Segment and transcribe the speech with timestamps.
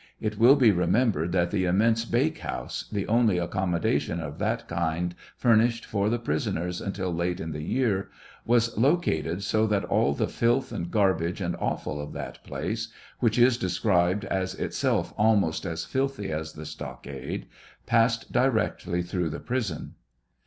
[0.19, 5.13] It will be remembered that the immense bkke house, the only accommodation of that kind
[5.37, 6.09] furnished for.
[6.09, 8.09] the prisoners until late in the year,
[8.43, 12.87] was located so that all the filth and garbage, and offal of that place,
[13.19, 17.45] which is described as itself almost as filthy as the stockade,
[17.85, 19.93] passed directly through the prison.